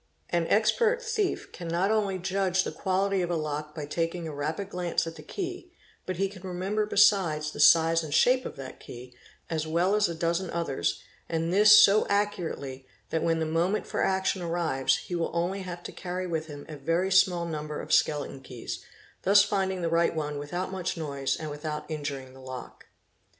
[0.31, 4.33] An expert thief can not only judge the quality of a lock by taking a
[4.33, 5.71] rapid glance at "the key,
[6.07, 9.13] but he can remember besides the size and shape of that key
[9.47, 14.03] as well as a dozen others, and this so accurately that when the moment for
[14.03, 17.93] action arrives he will only have to carry with him a very small number "of
[17.93, 18.83] skeleton keys,
[19.21, 22.87] thus finding the right one without much noise and without injuring the lock.